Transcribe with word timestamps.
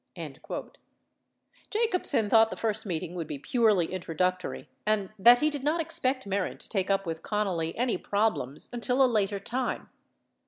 91 0.17 0.71
J 1.69 1.85
acobsen 1.87 2.27
thought 2.27 2.49
the 2.49 2.57
first 2.57 2.87
meeting 2.87 3.13
would 3.13 3.27
be 3.27 3.37
purely 3.37 3.85
introductory 3.93 4.67
and 4.83 5.11
that 5.19 5.41
he 5.41 5.51
did 5.51 5.63
not 5.63 5.79
expect 5.79 6.25
Mehren 6.25 6.57
to 6.57 6.67
take 6.67 6.89
up 6.89 7.05
with 7.05 7.21
Connally 7.21 7.73
any 7.75 7.99
problems 7.99 8.67
until 8.73 9.03
a 9.03 9.05
later 9.05 9.39
time. 9.39 9.89